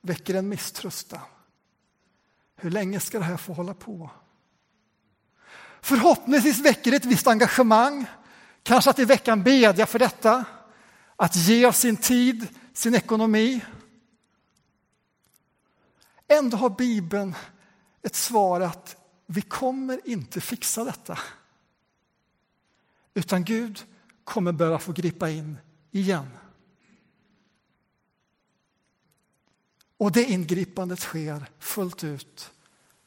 väcker 0.00 0.34
en 0.34 0.48
misströstan. 0.48 1.20
Hur 2.60 2.70
länge 2.70 3.00
ska 3.00 3.18
det 3.18 3.24
här 3.24 3.36
få 3.36 3.52
hålla 3.52 3.74
på? 3.74 4.10
Förhoppningsvis 5.80 6.58
väcker 6.58 6.90
det 6.90 6.96
ett 6.96 7.04
visst 7.04 7.26
engagemang, 7.26 8.06
kanske 8.62 8.90
att 8.90 8.98
i 8.98 9.04
veckan 9.04 9.42
bedja 9.42 9.86
för 9.86 9.98
detta, 9.98 10.44
att 11.16 11.36
ge 11.36 11.64
av 11.64 11.72
sin 11.72 11.96
tid, 11.96 12.48
sin 12.72 12.94
ekonomi. 12.94 13.64
Ändå 16.28 16.56
har 16.56 16.70
Bibeln 16.70 17.34
ett 18.02 18.14
svar 18.14 18.60
att 18.60 18.96
vi 19.26 19.42
kommer 19.42 20.00
inte 20.04 20.40
fixa 20.40 20.84
detta. 20.84 21.18
Utan 23.14 23.44
Gud 23.44 23.82
kommer 24.24 24.52
behöva 24.52 24.78
få 24.78 24.92
gripa 24.92 25.30
in 25.30 25.58
igen. 25.90 26.26
Och 30.00 30.12
det 30.12 30.24
ingripandet 30.24 31.00
sker 31.00 31.46
fullt 31.58 32.04
ut 32.04 32.52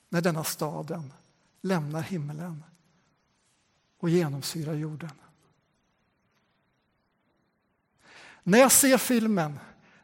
när 0.09 0.21
denna 0.21 0.43
staden 0.43 1.13
lämnar 1.61 2.01
himlen 2.01 2.63
och 3.99 4.09
genomsyrar 4.09 4.73
jorden. 4.73 5.11
När 8.43 8.59
jag 8.59 8.71
ser 8.71 8.97
filmen, 8.97 9.59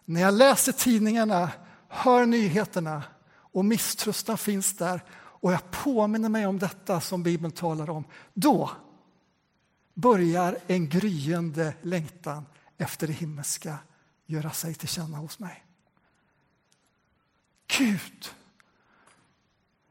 när 0.06 0.22
jag 0.22 0.34
läser 0.34 0.72
tidningarna, 0.72 1.52
hör 1.88 2.26
nyheterna 2.26 3.04
och 3.30 3.66
misströstan 3.66 4.38
finns 4.38 4.78
där 4.78 5.04
och 5.12 5.54
jag 5.54 5.72
påminner 5.72 6.30
mig 6.30 6.48
om 6.48 6.60
detta 6.60 7.02
som 7.02 7.24
Bibeln 7.24 7.52
talar 7.52 7.90
om, 7.90 8.04
då 8.34 8.72
börjar 9.94 10.58
en 10.68 10.90
gryende 10.90 11.74
längtan 11.82 12.46
efter 12.78 13.08
det 13.08 13.14
himmelska 13.14 13.78
göra 14.26 14.52
sig 14.52 14.74
till 14.74 14.88
känna 14.88 15.18
hos 15.18 15.40
mig. 15.40 15.66
Gud, 17.78 18.30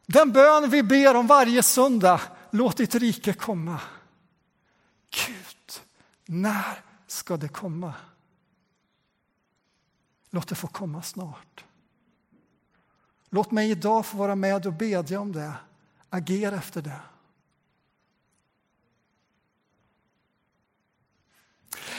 den 0.06 0.32
bön 0.32 0.70
vi 0.70 0.82
ber 0.82 1.14
om 1.14 1.26
varje 1.26 1.62
söndag 1.62 2.20
låt 2.50 2.76
ditt 2.76 2.94
rike 2.94 3.32
komma. 3.32 3.80
Gud, 5.10 5.80
när 6.24 6.82
ska 7.06 7.36
det 7.36 7.48
komma? 7.48 7.94
Låt 10.30 10.48
det 10.48 10.54
få 10.54 10.66
komma 10.66 11.02
snart. 11.02 11.64
Låt 13.30 13.50
mig 13.50 13.70
idag 13.70 14.06
få 14.06 14.16
vara 14.16 14.34
med 14.34 14.66
och 14.66 14.72
bedja 14.72 15.20
om 15.20 15.32
det, 15.32 15.52
agera 16.10 16.56
efter 16.56 16.82
det. 16.82 17.00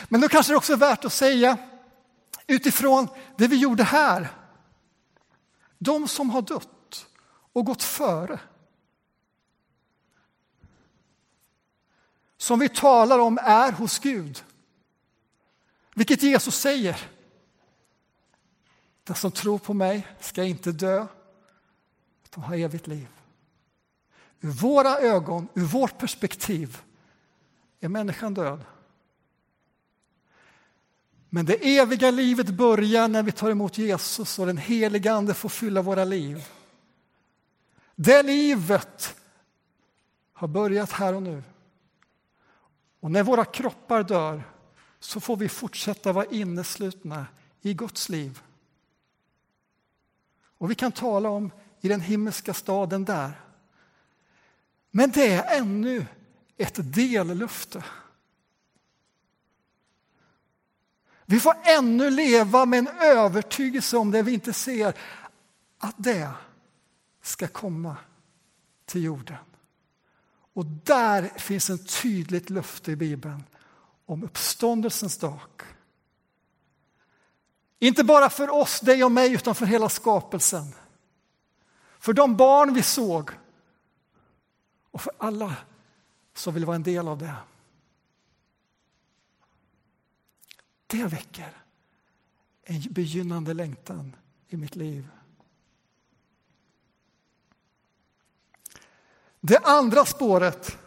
Men 0.09 0.21
då 0.21 0.27
kanske 0.27 0.53
det 0.53 0.57
också 0.57 0.74
är 0.74 0.77
värt 0.77 1.05
att 1.05 1.13
säga 1.13 1.57
utifrån 2.48 3.07
det 3.38 3.48
vi 3.48 3.55
gjorde 3.55 3.83
här. 3.83 4.38
De 5.79 6.07
som 6.07 6.29
har 6.29 6.41
dött 6.41 7.07
och 7.53 7.65
gått 7.65 7.83
före. 7.83 8.39
Som 12.38 12.59
vi 12.59 12.69
talar 12.69 13.19
om 13.19 13.39
är 13.41 13.71
hos 13.71 14.00
Gud. 14.00 14.43
Vilket 15.95 16.24
Jesus 16.24 16.55
säger. 16.55 17.09
Den 19.03 19.15
som 19.15 19.31
tror 19.31 19.59
på 19.59 19.74
mig 19.74 20.07
ska 20.19 20.43
inte 20.43 20.71
dö, 20.71 21.07
utan 22.24 22.43
ha 22.43 22.55
evigt 22.55 22.88
liv. 22.88 23.07
Ur 24.41 24.50
våra 24.50 24.98
ögon, 24.98 25.48
ur 25.53 25.65
vårt 25.65 25.98
perspektiv, 25.98 26.81
är 27.79 27.89
människan 27.89 28.33
död. 28.33 28.65
Men 31.29 31.45
det 31.45 31.77
eviga 31.77 32.12
livet 32.12 32.50
börjar 32.50 33.07
när 33.07 33.24
vi 33.24 33.31
tar 33.31 33.50
emot 33.50 33.77
Jesus 33.77 34.39
och 34.39 34.45
den 34.45 34.57
heliga 34.57 35.13
Ande 35.13 35.33
får 35.33 35.50
fylla 35.50 35.81
våra 35.81 36.03
liv. 36.03 36.48
Det 37.95 38.24
livet 38.24 39.15
har 40.33 40.48
börjat 40.48 40.91
här 40.91 41.13
och 41.13 41.24
nu. 41.24 41.43
Och 43.00 43.12
när 43.12 43.24
våra 43.24 43.45
kroppar 43.45 44.03
dör 44.03 44.43
så 45.00 45.19
får 45.19 45.38
vi 45.38 45.50
fortsätta 45.50 46.13
vara 46.13 46.25
inneslutna 46.25 47.25
i 47.62 47.74
Guds 47.74 48.09
liv. 48.09 48.41
Och 50.57 50.71
vi 50.71 50.75
kan 50.75 50.91
tala 50.91 51.29
om 51.29 51.51
i 51.81 51.88
den 51.88 52.01
himmelska 52.01 52.53
staden 52.53 53.05
där. 53.05 53.31
Men 54.91 55.12
det 55.12 55.31
är 55.31 55.59
ännu 55.59 56.05
ett 56.57 56.93
dellöfte. 56.93 57.83
Vi 61.29 61.39
får 61.39 61.55
ännu 61.63 62.09
leva 62.09 62.65
med 62.65 62.79
en 62.79 62.88
övertygelse 62.88 63.98
om 63.98 64.12
det 64.12 64.21
vi 64.21 64.33
inte 64.33 64.53
ser, 64.53 64.93
att 65.77 65.95
det 65.98 66.29
ska 67.21 67.48
komma 67.48 67.98
till 68.86 69.03
jorden. 69.03 69.38
Och 70.53 70.65
där 70.65 71.39
finns 71.39 71.69
ett 71.69 72.01
tydligt 72.01 72.50
löfte 72.50 72.91
i 72.91 72.95
Bibeln 72.95 73.43
om 74.05 74.24
uppståndelsens 74.24 75.17
dag. 75.17 75.39
Inte 77.79 78.03
bara 78.03 78.29
för 78.29 78.50
oss, 78.50 78.79
dig 78.79 79.03
och 79.03 79.12
mig, 79.12 79.33
utan 79.33 79.55
för 79.55 79.65
hela 79.65 79.89
skapelsen. 79.89 80.75
För 82.00 82.13
de 82.13 82.36
barn 82.38 82.74
vi 82.74 82.83
såg 82.83 83.31
och 84.91 85.01
för 85.01 85.13
alla 85.17 85.55
som 86.33 86.53
vill 86.53 86.65
vara 86.65 86.75
en 86.75 86.83
del 86.83 87.07
av 87.07 87.17
det. 87.17 87.36
Det 90.91 91.05
väcker 91.05 91.58
en 92.63 92.81
begynnande 92.89 93.53
längtan 93.53 94.15
i 94.48 94.58
mitt 94.58 94.75
liv. 94.75 95.08
Det 99.39 99.58
andra 99.58 100.05
spåret. 100.05 100.78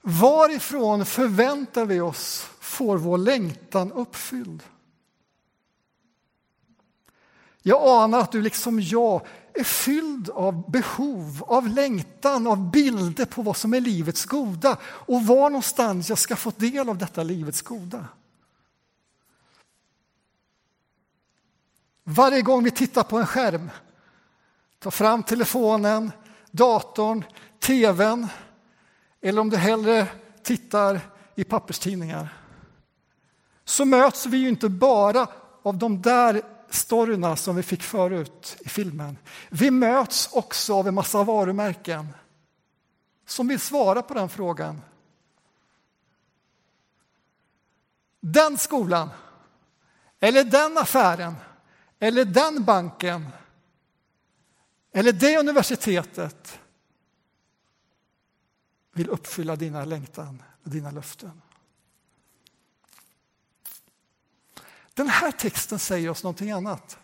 Varifrån 0.00 1.06
förväntar 1.06 1.86
vi 1.86 2.00
oss 2.00 2.50
får 2.60 2.96
vår 2.98 3.18
längtan 3.18 3.92
uppfylld? 3.92 4.62
Jag 7.62 8.02
anar 8.02 8.20
att 8.20 8.32
du 8.32 8.42
liksom 8.42 8.80
jag 8.80 9.26
är 9.54 9.64
fylld 9.64 10.30
av 10.30 10.70
behov, 10.70 11.44
av 11.46 11.68
längtan, 11.68 12.46
av 12.46 12.70
bilder 12.70 13.24
på 13.24 13.42
vad 13.42 13.56
som 13.56 13.74
är 13.74 13.80
livets 13.80 14.24
goda 14.24 14.78
och 14.84 15.26
var 15.26 15.50
någonstans 15.50 16.08
jag 16.08 16.18
ska 16.18 16.36
få 16.36 16.52
del 16.56 16.88
av 16.88 16.98
detta 16.98 17.22
livets 17.22 17.62
goda. 17.62 18.06
Varje 22.04 22.42
gång 22.42 22.64
vi 22.64 22.70
tittar 22.70 23.02
på 23.02 23.18
en 23.18 23.26
skärm, 23.26 23.70
tar 24.78 24.90
fram 24.90 25.22
telefonen, 25.22 26.12
datorn, 26.50 27.24
tvn 27.58 28.28
eller 29.20 29.40
om 29.40 29.50
du 29.50 29.56
hellre 29.56 30.06
tittar 30.42 31.00
i 31.34 31.44
papperstidningar 31.44 32.36
så 33.64 33.84
möts 33.84 34.26
vi 34.26 34.36
ju 34.36 34.48
inte 34.48 34.68
bara 34.68 35.26
av 35.62 35.78
de 35.78 36.02
där 36.02 36.42
storyna 36.70 37.36
som 37.36 37.56
vi 37.56 37.62
fick 37.62 37.82
förut 37.82 38.56
i 38.60 38.68
filmen. 38.68 39.16
Vi 39.48 39.70
möts 39.70 40.28
också 40.32 40.74
av 40.74 40.88
en 40.88 40.94
massa 40.94 41.24
varumärken 41.24 42.08
som 43.26 43.48
vill 43.48 43.60
svara 43.60 44.02
på 44.02 44.14
den 44.14 44.28
frågan. 44.28 44.80
Den 48.20 48.58
skolan, 48.58 49.08
eller 50.20 50.44
den 50.44 50.78
affären, 50.78 51.34
eller 51.98 52.24
den 52.24 52.64
banken 52.64 53.26
eller 54.92 55.12
det 55.12 55.38
universitetet 55.38 56.60
vill 58.92 59.08
uppfylla 59.08 59.56
dina 59.56 59.84
längtan 59.84 60.42
och 60.64 60.70
dina 60.70 60.90
löften. 60.90 61.42
Den 65.00 65.08
här 65.08 65.32
texten 65.32 65.78
säger 65.78 66.08
oss 66.08 66.22
någonting 66.22 66.50
annat. 66.50 66.98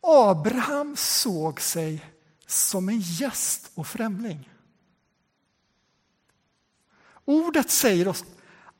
Abraham 0.00 0.96
såg 0.96 1.60
sig 1.60 2.06
som 2.46 2.88
en 2.88 3.00
gäst 3.00 3.70
och 3.74 3.86
främling. 3.86 4.50
Ordet 7.24 7.70
säger 7.70 8.08
oss 8.08 8.24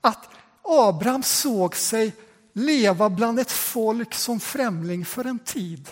att 0.01 0.29
Abraham 0.63 1.23
såg 1.23 1.77
sig 1.77 2.17
leva 2.53 3.11
bland 3.11 3.41
ett 3.41 3.53
folk 3.53 4.15
som 4.15 4.41
främling 4.41 5.05
för 5.05 5.25
en 5.25 5.39
tid. 5.39 5.91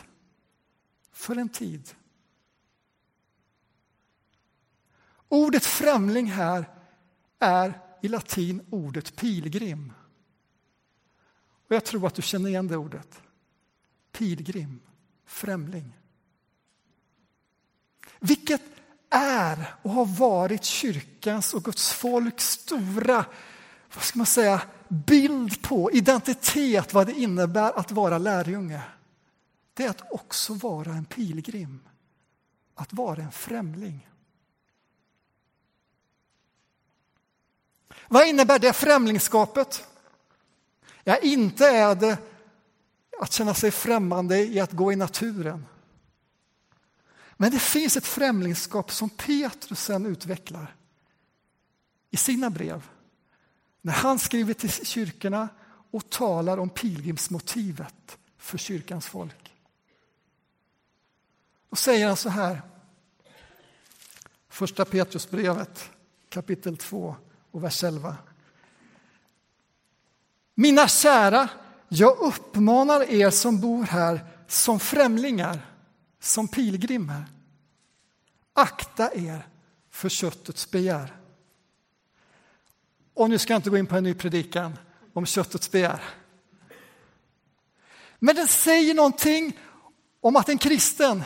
För 1.12 1.36
en 1.36 1.48
tid. 1.48 1.94
Ordet 5.28 5.64
främling 5.64 6.26
här 6.26 6.70
är 7.38 7.80
i 8.02 8.08
latin 8.08 8.66
ordet 8.70 9.16
pilgrim. 9.16 9.92
Och 11.70 11.76
jag 11.76 11.84
tror 11.84 12.06
att 12.06 12.14
du 12.14 12.22
känner 12.22 12.48
igen 12.48 12.68
det 12.68 12.76
ordet. 12.76 13.22
Pilgrim, 14.12 14.80
främling. 15.26 15.96
Vilket 18.20 18.62
är 19.10 19.74
och 19.82 19.90
har 19.90 20.06
varit 20.06 20.64
kyrkans 20.64 21.54
och 21.54 21.64
Guds 21.64 21.92
folks 21.92 22.48
stora 22.48 23.24
vad 23.94 24.04
ska 24.04 24.18
man 24.18 24.26
säga, 24.26 24.62
bild 24.88 25.62
på, 25.62 25.92
identitet, 25.92 26.94
vad 26.94 27.06
det 27.06 27.12
innebär 27.12 27.78
att 27.78 27.90
vara 27.90 28.18
lärjunge. 28.18 28.82
Det 29.74 29.84
är 29.84 29.90
att 29.90 30.12
också 30.12 30.54
vara 30.54 30.90
en 30.90 31.04
pilgrim, 31.04 31.80
att 32.74 32.92
vara 32.92 33.22
en 33.22 33.32
främling. 33.32 34.08
Vad 38.08 38.26
innebär 38.26 38.58
det 38.58 38.72
främlingskapet? 38.72 39.89
Ja, 41.04 41.16
inte 41.16 41.66
är 41.66 41.94
det 41.94 42.18
att 43.20 43.32
känna 43.32 43.54
sig 43.54 43.70
främmande 43.70 44.38
i 44.38 44.60
att 44.60 44.72
gå 44.72 44.92
i 44.92 44.96
naturen. 44.96 45.66
Men 47.36 47.50
det 47.50 47.58
finns 47.58 47.96
ett 47.96 48.06
främlingskap 48.06 48.90
som 48.90 49.10
Petrus 49.10 49.80
sen 49.80 50.06
utvecklar 50.06 50.76
i 52.10 52.16
sina 52.16 52.50
brev. 52.50 52.88
När 53.80 53.92
han 53.92 54.18
skriver 54.18 54.54
till 54.54 54.70
kyrkorna 54.70 55.48
och 55.90 56.10
talar 56.10 56.58
om 56.58 56.68
pilgrimsmotivet 56.68 58.18
för 58.38 58.58
kyrkans 58.58 59.06
folk. 59.06 59.54
Då 61.70 61.76
säger 61.76 62.06
han 62.06 62.16
så 62.16 62.28
här, 62.28 62.62
första 64.48 64.84
Petrusbrevet 64.84 65.90
kapitel 66.28 66.76
2 66.76 67.16
och 67.50 67.64
vers 67.64 67.84
11. 67.84 68.16
Mina 70.60 70.88
kära, 70.88 71.48
jag 71.88 72.18
uppmanar 72.18 73.10
er 73.10 73.30
som 73.30 73.60
bor 73.60 73.84
här 73.84 74.24
som 74.48 74.80
främlingar, 74.80 75.66
som 76.20 76.48
pilgrimer. 76.48 77.24
Akta 78.52 79.14
er 79.14 79.46
för 79.90 80.08
köttets 80.08 80.70
begär. 80.70 81.16
Och 83.14 83.30
nu 83.30 83.38
ska 83.38 83.52
jag 83.52 83.58
inte 83.58 83.70
gå 83.70 83.78
in 83.78 83.86
på 83.86 83.96
en 83.96 84.04
ny 84.04 84.14
predikan 84.14 84.78
om 85.12 85.26
köttets 85.26 85.70
begär. 85.70 86.02
Men 88.18 88.36
den 88.36 88.48
säger 88.48 88.94
någonting 88.94 89.58
om 90.20 90.36
att 90.36 90.48
en 90.48 90.58
kristen, 90.58 91.22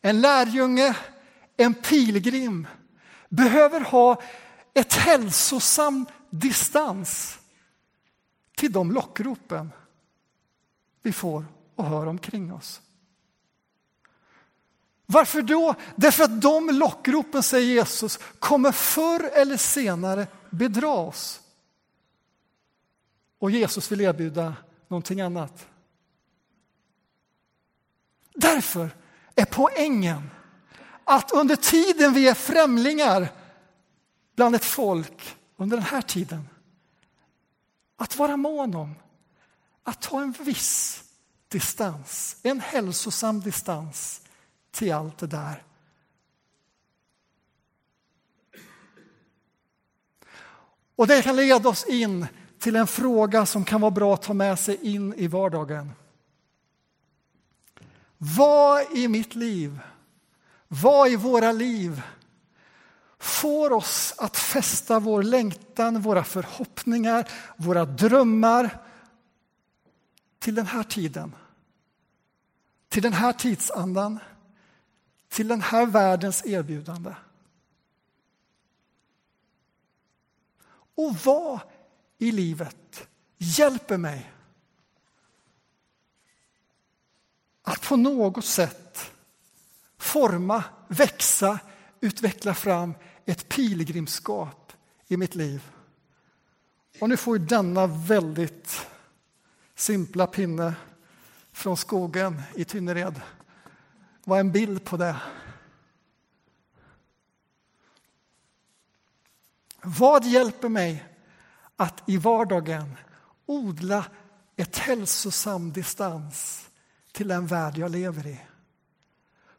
en 0.00 0.20
lärjunge, 0.20 0.96
en 1.56 1.74
pilgrim 1.74 2.66
behöver 3.28 3.80
ha 3.80 4.22
ett 4.74 4.92
hälsosam 4.92 6.06
distans 6.30 7.38
till 8.56 8.72
de 8.72 8.92
lockropen 8.92 9.72
vi 11.02 11.12
får 11.12 11.44
och 11.74 11.84
hör 11.84 12.06
omkring 12.06 12.52
oss. 12.52 12.80
Varför 15.06 15.42
då? 15.42 15.74
Därför 15.96 16.24
att 16.24 16.40
de 16.40 16.70
lockropen, 16.70 17.42
säger 17.42 17.74
Jesus, 17.74 18.18
kommer 18.38 18.72
förr 18.72 19.30
eller 19.34 19.56
senare 19.56 20.26
bedra 20.50 20.88
oss. 20.88 21.40
Och 23.38 23.50
Jesus 23.50 23.92
vill 23.92 24.00
erbjuda 24.00 24.54
någonting 24.88 25.20
annat. 25.20 25.66
Därför 28.34 28.90
är 29.34 29.44
poängen 29.44 30.30
att 31.04 31.32
under 31.32 31.56
tiden 31.56 32.12
vi 32.12 32.28
är 32.28 32.34
främlingar 32.34 33.28
bland 34.36 34.54
ett 34.54 34.64
folk, 34.64 35.36
under 35.56 35.76
den 35.76 35.86
här 35.86 36.02
tiden, 36.02 36.48
att 37.96 38.16
vara 38.16 38.36
mån 38.36 38.74
om 38.74 38.94
att 39.82 40.02
ta 40.02 40.20
en 40.20 40.32
viss 40.32 41.04
distans, 41.48 42.36
en 42.42 42.60
hälsosam 42.60 43.40
distans 43.40 44.20
till 44.70 44.92
allt 44.92 45.18
det 45.18 45.26
där. 45.26 45.62
Och 50.96 51.06
det 51.06 51.22
kan 51.22 51.36
leda 51.36 51.68
oss 51.68 51.84
in 51.84 52.26
till 52.58 52.76
en 52.76 52.86
fråga 52.86 53.46
som 53.46 53.64
kan 53.64 53.80
vara 53.80 53.90
bra 53.90 54.14
att 54.14 54.22
ta 54.22 54.34
med 54.34 54.58
sig 54.58 54.78
in 54.82 55.14
i 55.14 55.26
vardagen. 55.26 55.92
Vad 58.18 58.96
i 58.96 59.08
mitt 59.08 59.34
liv, 59.34 59.78
vad 60.68 61.08
i 61.08 61.16
våra 61.16 61.52
liv 61.52 62.02
får 63.18 63.72
oss 63.72 64.14
att 64.18 64.36
fästa 64.36 65.00
vår 65.00 65.22
längtan, 65.22 66.00
våra 66.00 66.24
förhoppningar, 66.24 67.28
våra 67.56 67.84
drömmar 67.84 68.82
till 70.38 70.54
den 70.54 70.66
här 70.66 70.82
tiden? 70.82 71.34
Till 72.88 73.02
den 73.02 73.12
här 73.12 73.32
tidsandan? 73.32 74.18
Till 75.28 75.48
den 75.48 75.60
här 75.60 75.86
världens 75.86 76.46
erbjudande? 76.46 77.14
Och 80.94 81.16
vad 81.24 81.60
i 82.18 82.32
livet 82.32 83.08
hjälper 83.38 83.96
mig 83.96 84.32
att 87.62 87.82
på 87.82 87.96
något 87.96 88.44
sätt 88.44 89.12
forma, 89.98 90.64
växa, 90.88 91.58
utveckla 92.00 92.54
fram 92.54 92.94
ett 93.24 93.48
pilgrimskap 93.48 94.72
i 95.06 95.16
mitt 95.16 95.34
liv. 95.34 95.70
Och 97.00 97.08
nu 97.08 97.16
får 97.16 97.38
denna 97.38 97.86
väldigt 97.86 98.86
simpla 99.74 100.26
pinne 100.26 100.74
från 101.52 101.76
skogen 101.76 102.42
i 102.54 102.64
Tynnered 102.64 103.20
vara 104.24 104.40
en 104.40 104.52
bild 104.52 104.84
på 104.84 104.96
det. 104.96 105.16
Vad 109.82 110.24
hjälper 110.24 110.68
mig 110.68 111.04
att 111.76 112.02
i 112.06 112.16
vardagen 112.16 112.96
odla 113.46 114.04
ett 114.56 114.76
hälsosam 114.76 115.72
distans 115.72 116.68
till 117.12 117.28
den 117.28 117.46
värld 117.46 117.78
jag 117.78 117.90
lever 117.90 118.26
i? 118.26 118.40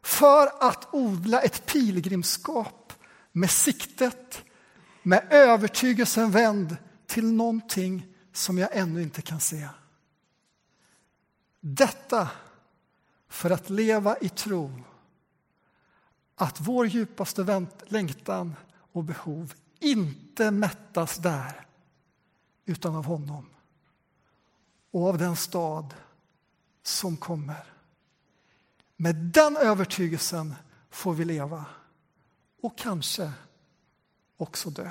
För 0.08 0.50
att 0.60 0.94
odla 0.94 1.40
ett 1.40 1.66
pilgrimskap 1.66 2.92
med 3.32 3.50
siktet, 3.50 4.44
med 5.02 5.26
övertygelsen 5.30 6.30
vänd 6.30 6.76
till 7.06 7.32
någonting 7.32 8.06
som 8.32 8.58
jag 8.58 8.76
ännu 8.76 9.02
inte 9.02 9.22
kan 9.22 9.40
se. 9.40 9.68
Detta 11.60 12.28
för 13.28 13.50
att 13.50 13.70
leva 13.70 14.18
i 14.18 14.28
tro 14.28 14.72
att 16.34 16.60
vår 16.60 16.86
djupaste 16.86 17.66
längtan 17.84 18.54
och 18.92 19.04
behov 19.04 19.54
inte 19.78 20.50
mättas 20.50 21.16
där 21.16 21.66
utan 22.64 22.96
av 22.96 23.04
honom 23.04 23.46
och 24.90 25.08
av 25.08 25.18
den 25.18 25.36
stad 25.36 25.94
som 26.82 27.16
kommer. 27.16 27.77
Med 29.00 29.16
den 29.16 29.56
övertygelsen 29.56 30.54
får 30.90 31.14
vi 31.14 31.24
leva 31.24 31.64
och 32.62 32.78
kanske 32.78 33.32
också 34.36 34.70
dö. 34.70 34.90